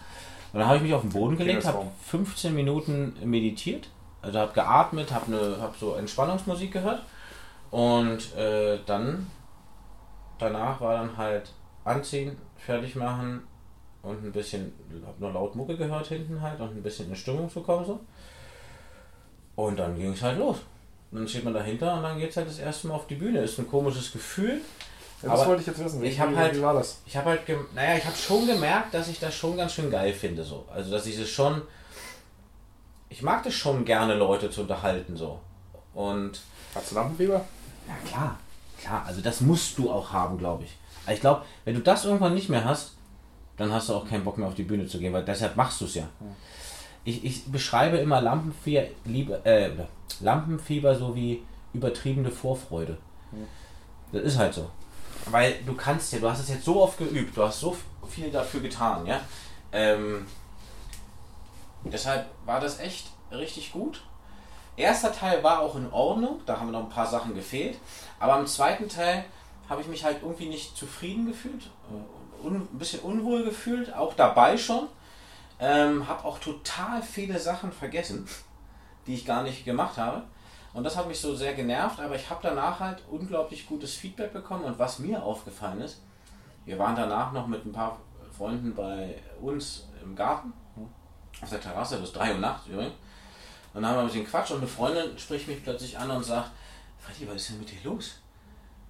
[0.52, 3.90] Und dann habe ich mich auf den Boden gelegt, habe 15 Minuten meditiert,
[4.26, 7.04] also habe geatmet, habe ne, hab so Entspannungsmusik gehört
[7.72, 9.28] und äh, dann
[10.40, 11.52] danach war dann halt
[11.84, 13.44] anziehen, fertig machen
[14.02, 14.74] und ein bisschen,
[15.06, 18.00] habe nur laut Mucke gehört hinten halt und ein bisschen in Stimmung zu kommen so.
[19.56, 20.58] Und dann ging es halt los.
[21.12, 23.16] Und dann steht man dahinter und dann geht es halt das erste Mal auf die
[23.16, 23.40] Bühne.
[23.40, 24.60] Ist ein komisches Gefühl.
[25.24, 26.02] Ja, das wollte ich jetzt wissen.
[26.02, 27.02] Wie, ich habe halt, wie war das?
[27.06, 27.42] Ich habe halt,
[27.74, 30.66] naja, ich habe schon gemerkt, dass ich das schon ganz schön geil finde so.
[30.74, 31.62] Also dass ich es schon,
[33.16, 35.40] ich mag das schon gerne Leute zu unterhalten so.
[35.94, 36.42] Und
[36.76, 37.46] hast du Lampenfieber?
[37.88, 38.38] Ja klar,
[38.78, 39.06] klar.
[39.08, 40.78] Also das musst du auch haben, glaube ich.
[41.08, 42.98] Ich glaube, wenn du das irgendwann nicht mehr hast,
[43.56, 45.80] dann hast du auch keinen Bock mehr auf die Bühne zu gehen, weil deshalb machst
[45.80, 46.10] du es ja.
[47.06, 49.70] Ich, ich beschreibe immer Lampenfieber, Liebe, äh,
[50.20, 52.98] Lampenfieber so wie übertriebene Vorfreude.
[54.12, 54.70] Das ist halt so.
[55.28, 57.78] Weil du kannst ja, du hast es jetzt so oft geübt, du hast so
[58.10, 59.22] viel dafür getan, ja.
[59.72, 60.26] Ähm,
[61.86, 64.02] deshalb war das echt richtig gut.
[64.78, 67.78] Erster Teil war auch in Ordnung, da haben noch ein paar Sachen gefehlt.
[68.20, 69.24] Aber im zweiten Teil
[69.70, 74.58] habe ich mich halt irgendwie nicht zufrieden gefühlt, äh, ein bisschen unwohl gefühlt, auch dabei
[74.58, 74.88] schon.
[75.58, 78.28] Ähm, habe auch total viele Sachen vergessen,
[79.08, 80.24] die ich gar nicht gemacht habe.
[80.74, 84.34] Und das hat mich so sehr genervt, aber ich habe danach halt unglaublich gutes Feedback
[84.34, 84.66] bekommen.
[84.66, 86.02] Und was mir aufgefallen ist,
[86.66, 87.98] wir waren danach noch mit ein paar
[88.38, 90.52] Freunden bei uns im Garten,
[91.42, 92.94] auf der Terrasse, bis 3 Uhr nachts übrigens.
[93.74, 96.24] Und dann haben wir ein bisschen Quatsch und eine Freundin spricht mich plötzlich an und
[96.24, 96.52] sagt,
[97.00, 98.16] Freddy, was ist denn mit dir los?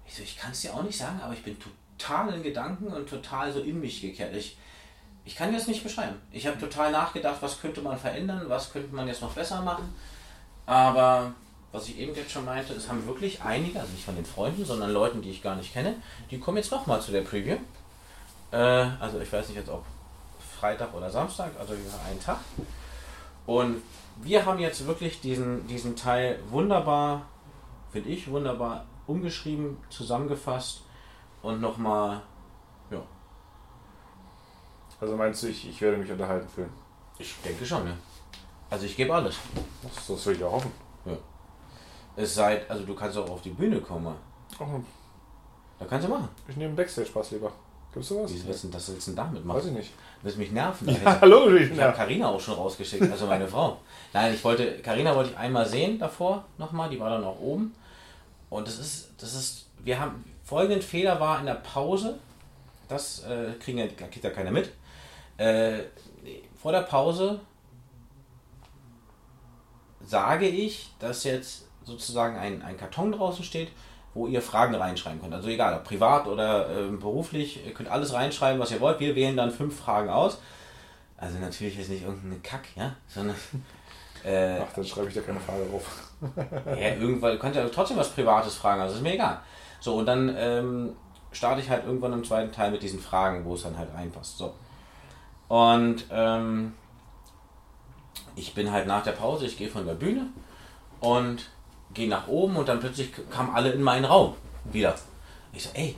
[0.06, 2.86] Ich so, ich kann es dir auch nicht sagen, aber ich bin total in Gedanken
[2.86, 4.34] und total so in mich gekehrt.
[4.34, 4.56] Ich,
[5.24, 6.16] ich kann dir das nicht beschreiben.
[6.30, 9.92] Ich habe total nachgedacht, was könnte man verändern, was könnte man jetzt noch besser machen.
[10.66, 11.32] Aber
[11.72, 14.64] was ich eben jetzt schon meinte, es haben wirklich einige, also nicht von den Freunden,
[14.64, 15.96] sondern Leuten, die ich gar nicht kenne,
[16.30, 17.56] die kommen jetzt nochmal zu der Preview.
[18.52, 19.84] Äh, also ich weiß nicht jetzt ob
[20.58, 22.40] Freitag oder Samstag, also einen Tag.
[23.46, 23.82] Und
[24.22, 27.26] wir haben jetzt wirklich diesen, diesen Teil wunderbar,
[27.90, 30.82] finde ich, wunderbar umgeschrieben, zusammengefasst
[31.42, 32.22] und nochmal,
[32.90, 33.02] ja.
[35.00, 36.72] Also meinst du, ich, ich werde mich unterhalten fühlen?
[37.18, 37.94] Ich denke schon, ja.
[38.70, 39.36] Also ich gebe alles.
[39.82, 40.72] Das, das will ich ja hoffen.
[41.04, 41.16] Ja.
[42.16, 44.14] Es sei, also du kannst auch auf die Bühne kommen.
[44.58, 44.80] Oh.
[45.78, 46.28] Da kannst du machen.
[46.48, 47.52] Ich nehme Backstage-Pass lieber.
[47.96, 48.30] Gibt's sowas?
[48.30, 49.56] Wie willst du das willst du damit machen?
[49.56, 49.90] Weiß ich nicht.
[50.20, 50.86] Willst mich nerven?
[51.02, 53.80] Ja, hallo, ich ich habe Karina auch schon rausgeschickt, also meine Frau.
[54.12, 57.74] Nein, ich wollte, Karina wollte ich einmal sehen davor nochmal, die war dann auch oben.
[58.50, 62.18] Und das ist, das ist, wir haben, folgenden Fehler war in der Pause,
[62.86, 64.72] das äh, kriegen ja, kriegt ja keiner mit.
[65.38, 65.78] Äh,
[66.60, 67.40] vor der Pause
[70.04, 73.70] sage ich, dass jetzt sozusagen ein, ein Karton draußen steht,
[74.16, 75.34] wo ihr Fragen reinschreiben könnt.
[75.34, 78.98] Also egal, ob privat oder äh, beruflich, ihr könnt alles reinschreiben, was ihr wollt.
[78.98, 80.38] Wir wählen dann fünf Fragen aus.
[81.18, 83.36] Also natürlich ist nicht irgendein Kack, ja, sondern.
[84.24, 86.10] Äh, Ach, dann schreibe ich da keine Frage drauf.
[86.66, 89.38] ja, irgendwann könnt ihr trotzdem was Privates fragen, also ist mir egal.
[89.78, 90.96] So, und dann ähm,
[91.30, 94.38] starte ich halt irgendwann im zweiten Teil mit diesen Fragen, wo es dann halt reinpasst.
[94.38, 94.54] So.
[95.46, 96.74] Und ähm,
[98.34, 100.26] ich bin halt nach der Pause, ich gehe von der Bühne
[100.98, 101.48] und
[101.96, 104.94] gehe nach oben und dann plötzlich kamen alle in meinen Raum wieder.
[105.52, 105.96] Ich so, ey,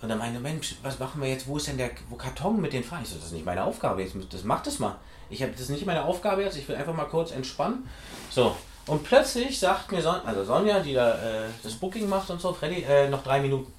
[0.00, 1.46] und dann meine Mensch, was machen wir jetzt?
[1.46, 3.02] Wo ist denn der wo Karton mit den Fragen?
[3.02, 4.16] Ich so, das ist nicht meine Aufgabe jetzt.
[4.30, 4.96] Das macht das mal.
[5.30, 6.56] Ich habe das ist nicht meine Aufgabe jetzt.
[6.56, 7.88] Ich will einfach mal kurz entspannen.
[8.30, 8.56] So.
[8.86, 12.52] Und plötzlich sagt mir Son also Sonja, die da äh, das Booking macht und so,
[12.52, 13.72] Freddy, äh, noch drei Minuten.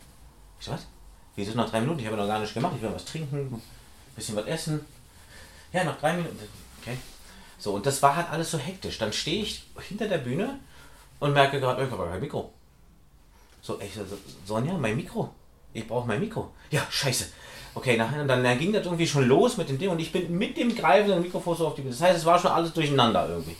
[0.59, 0.87] Ich so, was?
[1.35, 1.99] Wieso noch drei Minuten?
[1.99, 2.73] Ich habe noch gar nicht gemacht.
[2.77, 3.61] Ich will was trinken, ein
[4.15, 4.85] bisschen was essen.
[5.73, 6.39] Ja, noch drei Minuten.
[6.81, 6.97] Okay.
[7.57, 8.97] So, und das war halt alles so hektisch.
[8.97, 10.59] Dann stehe ich hinter der Bühne
[11.19, 12.51] und merke gerade, ich habe kein Mikro.
[13.61, 14.03] So, ich so,
[14.45, 15.29] Sonja, mein Mikro.
[15.73, 16.51] Ich brauche mein Mikro.
[16.69, 17.25] Ja, scheiße.
[17.75, 20.37] Okay, nachher, dann, dann ging das irgendwie schon los mit dem Ding und ich bin
[20.37, 21.93] mit dem greifenden Mikrofon so auf die Bühne.
[21.93, 23.55] Das heißt, es war schon alles durcheinander irgendwie.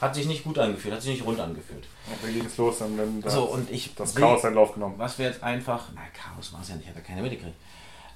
[0.00, 1.84] Hat sich nicht gut angefühlt, hat sich nicht rund angefühlt.
[2.06, 4.74] Und dann ging es los, dann, dann das, so, und ich das Chaos seinen Lauf
[4.74, 4.96] genommen.
[4.98, 7.56] Was wir jetzt einfach, na Chaos war es ja nicht, hat ja keiner mitgekriegt.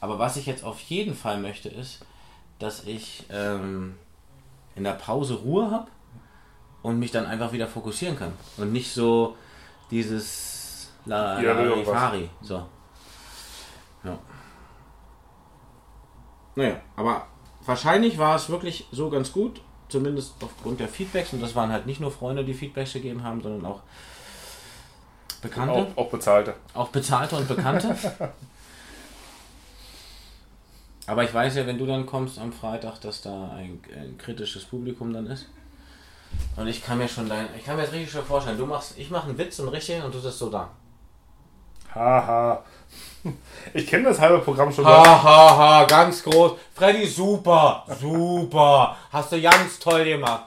[0.01, 2.01] Aber was ich jetzt auf jeden Fall möchte, ist,
[2.59, 3.94] dass ich ähm,
[4.74, 5.88] in der Pause Ruhe habe
[6.83, 8.33] und mich dann einfach wieder fokussieren kann.
[8.57, 9.37] Und nicht so
[9.91, 12.31] dieses Larifari.
[12.41, 12.67] So.
[14.05, 14.19] Ja.
[16.55, 17.27] Naja, aber
[17.64, 21.33] wahrscheinlich war es wirklich so ganz gut, zumindest aufgrund der Feedbacks.
[21.33, 23.83] Und das waren halt nicht nur Freunde, die Feedbacks gegeben haben, sondern auch
[25.41, 25.73] Bekannte.
[25.95, 26.55] Auch, auch bezahlte.
[26.75, 27.95] Auch bezahlte und bekannte.
[31.07, 34.64] Aber ich weiß ja, wenn du dann kommst am Freitag, dass da ein, ein kritisches
[34.64, 35.47] Publikum dann ist.
[36.57, 38.95] Und ich kann mir schon dein, ich kann mir jetzt richtig schon vorstellen, du machst,
[38.97, 40.71] ich mache einen Witz und richtig und du sitzt so da.
[41.95, 42.62] Haha.
[43.75, 44.87] Ich kenne das halbe Programm schon.
[44.87, 46.53] Ha ha ha, ganz groß.
[46.73, 48.97] Freddy, super, super.
[49.12, 50.45] Hast du ganz toll gemacht.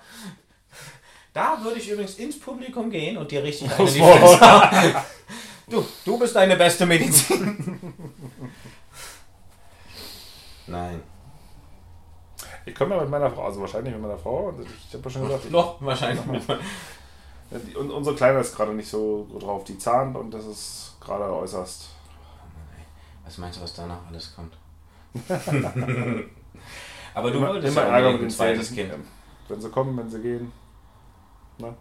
[1.33, 4.95] Da würde ich übrigens ins Publikum gehen und dir richtig eine in die.
[5.69, 7.93] Du, du bist deine beste Medizin.
[10.67, 11.01] Nein.
[12.65, 14.53] Ich komme ja mit meiner Frau, also wahrscheinlich mit meiner Frau.
[14.59, 16.47] Ich habe ja schon gesagt, ich, Noch wahrscheinlich.
[16.47, 19.63] Ja, die- und unsere Kleine ist gerade nicht so drauf.
[19.65, 21.89] Die zahnt und das ist gerade äußerst.
[23.25, 24.53] Was meinst du, was danach alles kommt?
[27.13, 28.91] Aber du immer, wolltest immer ja Ärger mit ein zweites Zähnen.
[28.91, 29.05] Kind.
[29.49, 30.51] Wenn sie kommen, wenn sie gehen.
[31.57, 31.75] Ne?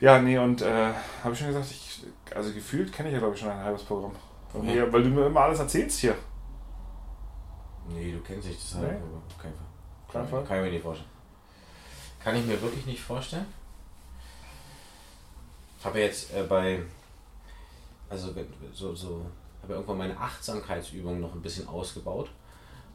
[0.00, 2.02] Ja, nee, und äh, habe ich schon gesagt, ich,
[2.34, 4.12] also gefühlt kenne ich ja glaube ich schon ein halbes Programm.
[4.54, 4.60] Ja.
[4.60, 6.14] mir, weil du mir immer alles erzählst hier.
[7.88, 8.86] Nee, du kennst dich das Nee.
[8.86, 9.66] auf keinen Fall.
[10.12, 10.44] Kein Fall.
[10.44, 11.10] Kann ich mir nicht vorstellen.
[12.20, 13.46] Kann ich mir wirklich nicht vorstellen.
[15.78, 16.82] Ich habe jetzt äh, bei,
[18.08, 18.32] also
[18.72, 19.26] so, so,
[19.62, 22.30] habe ja irgendwann meine Achtsamkeitsübung noch ein bisschen ausgebaut.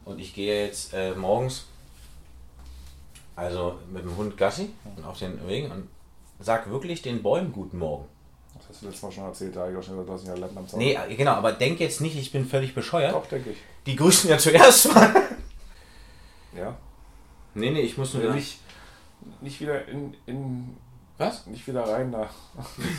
[0.04, 1.66] Und ich gehe jetzt äh, morgens,
[3.36, 5.88] also mit dem Hund Gassi und auf den Wegen und
[6.40, 8.06] sag wirklich den Bäumen guten Morgen.
[8.56, 10.26] Das hast du letztes Mal schon erzählt, da habe ich auch schon gesagt, du hast
[10.26, 10.78] ja Lappen am Zaun.
[10.80, 13.14] Nee, äh, genau, aber denk jetzt nicht, ich bin völlig bescheuert.
[13.14, 13.58] Doch, denke ich.
[13.86, 15.14] Die grüßen ja zuerst mal.
[16.56, 16.76] Ja.
[17.54, 18.24] Nee, nee, ich muss nur.
[18.24, 18.60] Oder nicht,
[19.40, 20.76] nicht wieder in, in.
[21.18, 21.46] Was?
[21.46, 22.30] Nicht wieder rein da.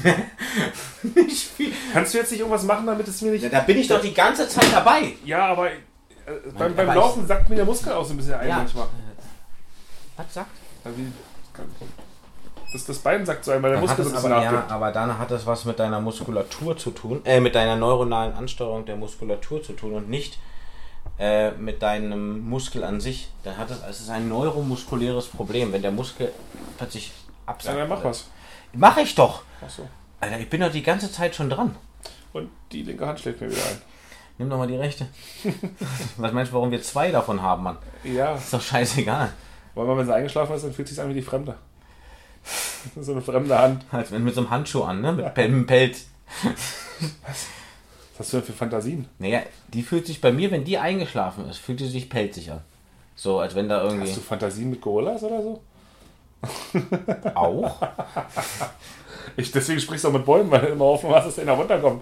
[1.15, 1.71] Nicht viel.
[1.93, 3.43] Kannst du jetzt nicht irgendwas machen, damit es mir nicht.
[3.43, 5.13] Ja, da bin ich doch die ganze Zeit dabei.
[5.23, 5.71] Ja, aber.
[5.71, 5.77] Äh,
[6.57, 8.57] beim, beim aber Laufen sagt mir der Muskel auch so ein bisschen ein Ja.
[8.57, 8.87] manchmal.
[10.17, 10.51] Was sagt?
[10.83, 10.97] Also
[12.69, 14.65] wie, das, das Bein sagt so ein, weil der Muskel so ein bisschen aber, ja,
[14.67, 18.85] aber dann hat es was mit deiner Muskulatur zu tun, äh, mit deiner neuronalen Ansteuerung
[18.85, 20.37] der Muskulatur zu tun und nicht
[21.17, 23.29] äh, mit deinem Muskel an sich.
[23.43, 26.31] Dann hat es, es ist ein neuromuskuläres Problem, wenn der Muskel
[26.77, 27.77] plötzlich Ja, absagt.
[27.77, 28.27] dann mach was.
[28.73, 29.41] Mach ich doch.
[29.65, 29.87] Ach so.
[30.19, 31.75] Alter, ich bin doch die ganze Zeit schon dran.
[32.33, 33.81] Und die linke Hand schlägt mir wieder ein.
[34.37, 35.07] Nimm doch mal die rechte.
[36.17, 37.77] was meinst du, warum wir zwei davon haben, Mann?
[38.03, 39.33] Ja, Ist doch scheißegal.
[39.75, 41.55] weil man, wenn sie eingeschlafen ist, dann fühlt es sich an wie die Fremde.
[43.01, 43.85] so eine fremde Hand.
[43.91, 45.11] Als wenn mit so einem Handschuh an, ne?
[45.13, 46.07] Mit Pel- mit Pelz.
[48.17, 49.07] Was hast du denn für Fantasien?
[49.17, 52.61] Naja, die fühlt sich bei mir, wenn die eingeschlafen ist, fühlt sie sich pelzig an.
[53.15, 54.07] So, als wenn da irgendwie.
[54.07, 55.61] Hast du Fantasien mit Gorillas oder so?
[57.35, 57.81] auch?
[59.37, 61.53] Ich, deswegen sprichst du auch mit Bäumen, weil du immer hoffen hast, dass der da
[61.53, 62.01] runterkommt.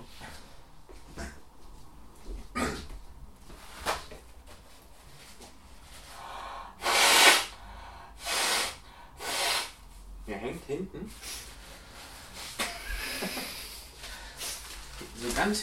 [10.28, 11.12] Der hängt hinten.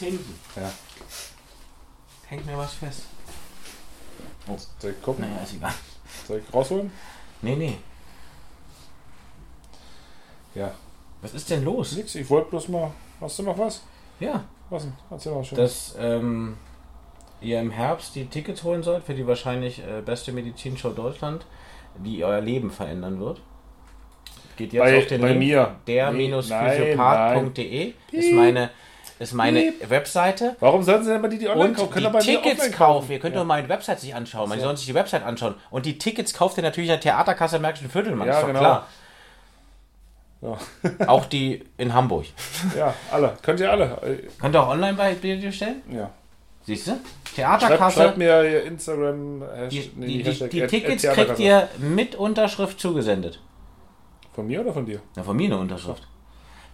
[0.04, 0.70] Hinten Ja.
[2.28, 3.02] hängt mir was fest.
[4.78, 5.24] Soll ich gucken?
[5.28, 5.72] Naja, ist egal.
[6.28, 6.92] Soll ich rausholen?
[7.42, 7.76] Nee, nee.
[10.54, 10.72] Ja.
[11.22, 11.92] Was ist denn los?
[11.96, 12.90] Nix, ich wollte bloß mal.
[13.20, 13.82] Hast du noch was?
[14.20, 14.92] Ja, Was denn?
[15.10, 15.58] Erzähl mal schön.
[15.58, 16.56] dass ähm,
[17.40, 21.44] ihr im Herbst die Tickets holen sollt für die wahrscheinlich äh, beste Medizinshow Deutschland,
[21.96, 23.40] die euer Leben verändern wird.
[24.56, 25.76] Geht jetzt Bei- auf den bei Link mir.
[25.86, 28.70] der-physiopath.de ist meine,
[29.24, 30.56] ist meine Webseite.
[30.60, 31.88] Warum sollen sie denn mal die, die online Und kaufen?
[31.88, 33.12] die Können mir Tickets offline kaufen.
[33.12, 33.40] Ihr könnt ja.
[33.40, 34.48] doch meine Website sich anschauen.
[34.48, 34.66] Man So.
[34.66, 35.54] soll sich die Website anschauen.
[35.70, 38.28] Und die Tickets kauft ihr natürlich in der Theaterkasse im Märkischen Viertel, Mann.
[38.28, 38.58] Ja, ist genau.
[38.58, 38.86] klar.
[40.42, 40.58] Ja.
[41.06, 42.26] Auch die in Hamburg.
[42.76, 43.34] ja, alle.
[43.42, 43.98] Könnt ihr alle.
[44.40, 45.82] Könnt ihr auch online bei dir stellen?
[45.90, 46.10] Ja.
[46.66, 46.90] Siehst du?
[46.92, 48.00] Schreibt, Theaterkasse.
[48.00, 49.42] schreibt mir ihr Instagram.
[49.70, 53.40] Die, nee, die, die, die Tickets kriegt ihr mit Unterschrift zugesendet.
[54.34, 55.00] Von mir oder von dir?
[55.16, 56.06] Ja, von mir eine Unterschrift.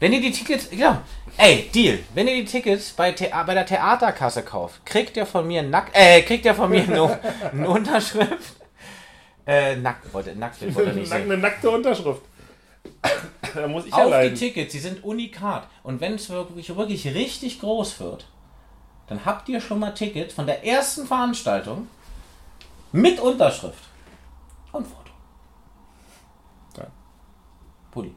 [0.01, 1.03] Wenn ihr die Tickets, ja,
[1.37, 1.99] ey, Deal.
[2.15, 5.91] Wenn ihr die Tickets bei, Thea bei der Theaterkasse kauft, kriegt ihr von mir nack,
[5.93, 7.21] äh, kriegt ihr von mir eine,
[7.53, 8.57] eine Unterschrift.
[9.47, 11.23] Äh, nackt, wollte, nackt, wollte nicht sehen.
[11.23, 12.23] Eine nackte Unterschrift.
[13.55, 14.39] da muss ich Auf die leiden.
[14.39, 15.69] Tickets, die sind unikat.
[15.83, 18.27] Und wenn es wirklich, wirklich richtig groß wird,
[19.07, 21.89] dann habt ihr schon mal Tickets von der ersten Veranstaltung
[22.93, 23.85] mit Unterschrift
[24.73, 25.11] und Foto.
[26.79, 26.87] Ja.
[27.91, 28.15] Pulli.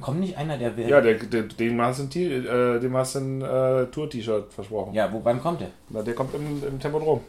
[0.00, 0.88] Kommt nicht einer, der will.
[0.88, 4.92] Ja, der, der, dem hast du ein, äh, hast ein äh, Tour-T-Shirt versprochen.
[4.92, 5.70] Ja, wo, wann kommt der?
[5.90, 7.20] Na, der kommt im, im Tempodrom.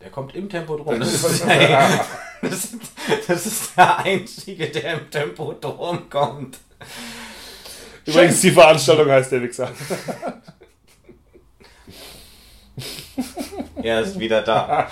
[0.00, 0.98] Der kommt im Tempo drum.
[0.98, 2.04] Das ist, der,
[2.40, 2.74] das, ist,
[3.28, 6.58] das ist der Einzige, der im Tempo drum kommt.
[8.04, 9.70] Übrigens, die Veranstaltung heißt der Wichser.
[13.82, 14.88] Er ist wieder da.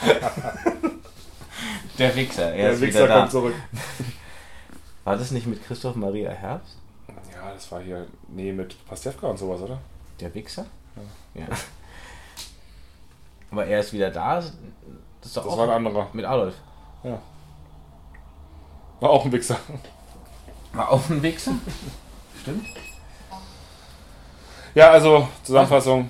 [1.98, 3.18] Der Wichser, er Der ist Wichser wieder da.
[3.20, 3.54] kommt zurück.
[5.10, 6.76] War das nicht mit Christoph Maria Herbst?
[7.34, 9.80] Ja, das war hier, nee, mit Pastewka und sowas, oder?
[10.20, 10.66] Der Wichser?
[11.34, 11.46] Ja.
[13.50, 14.36] Aber er ist wieder da.
[14.36, 14.52] Das
[15.24, 16.06] ist doch Das auch war ein anderer.
[16.12, 16.54] mit Adolf.
[19.00, 19.58] War auch ein Wichser.
[20.74, 21.54] War auch ein Wichser?
[22.42, 22.66] Stimmt.
[24.76, 26.08] Ja, also, Zusammenfassung.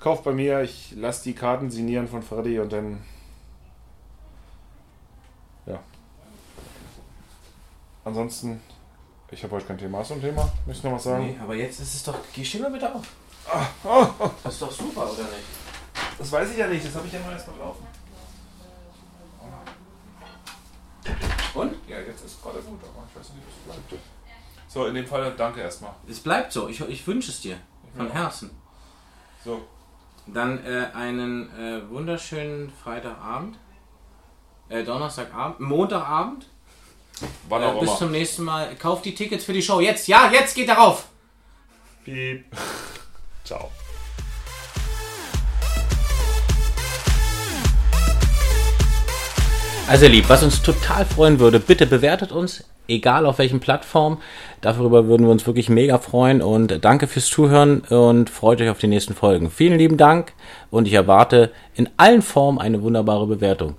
[0.00, 3.02] Kauft bei mir, ich lasse die Karten signieren von Freddy und dann.
[5.66, 5.80] Ja.
[8.08, 8.58] Ansonsten,
[9.30, 9.98] ich habe heute kein Thema.
[9.98, 10.50] Hast du ein Thema?
[10.64, 11.26] Möchtest du noch was sagen?
[11.26, 12.14] Nee, aber jetzt ist es doch.
[12.32, 13.06] Geh steh mal bitte auf.
[14.42, 15.44] Das ist doch super, oder nicht?
[16.18, 17.86] Das weiß ich ja nicht, das habe ich ja nur erst mal laufen.
[21.54, 21.74] Und?
[21.86, 24.02] Ja, jetzt ist gerade gut, aber ich weiß nicht, was bleibt.
[24.68, 25.92] So, in dem Fall danke erstmal.
[26.08, 26.68] Es bleibt so.
[26.68, 27.58] Ich, ich wünsche es dir.
[27.94, 28.14] Von Ja.
[28.14, 28.50] Herzen.
[29.44, 29.60] So,
[30.26, 33.58] Dann äh, einen äh, wunderschönen Freitagabend.
[34.70, 35.60] Äh, Donnerstagabend.
[35.60, 36.46] Montagabend.
[37.48, 37.98] Wann Äh, auch bis immer.
[37.98, 38.74] zum nächsten Mal.
[38.76, 39.80] Kauft die Tickets für die Show.
[39.80, 41.06] Jetzt, ja, jetzt geht darauf.
[42.04, 42.44] Piep.
[43.44, 43.70] Ciao.
[49.88, 54.18] Also ihr lieb, was uns total freuen würde, bitte bewertet uns, egal auf welchen Plattform.
[54.60, 58.78] Darüber würden wir uns wirklich mega freuen und danke fürs Zuhören und freut euch auf
[58.78, 59.50] die nächsten Folgen.
[59.50, 60.34] Vielen lieben Dank
[60.70, 63.76] und ich erwarte in allen Formen eine wunderbare Bewertung.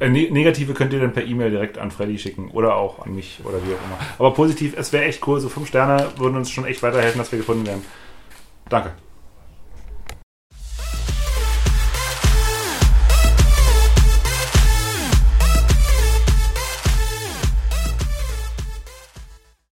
[0.00, 3.14] Äh, ne- Negative könnt ihr dann per E-Mail direkt an Freddy schicken oder auch an
[3.14, 3.98] mich oder wie auch immer.
[4.18, 5.40] Aber positiv, es wäre echt cool.
[5.40, 7.84] So fünf Sterne würden uns schon echt weiterhelfen, dass wir gefunden werden.
[8.68, 8.92] Danke.